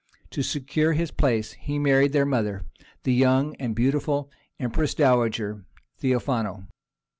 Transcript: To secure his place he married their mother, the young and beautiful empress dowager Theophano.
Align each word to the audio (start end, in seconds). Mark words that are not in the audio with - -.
To 0.31 0.41
secure 0.41 0.93
his 0.93 1.11
place 1.11 1.51
he 1.51 1.77
married 1.77 2.11
their 2.11 2.25
mother, 2.25 2.63
the 3.03 3.13
young 3.13 3.53
and 3.57 3.75
beautiful 3.75 4.31
empress 4.59 4.95
dowager 4.95 5.63
Theophano. 5.99 6.65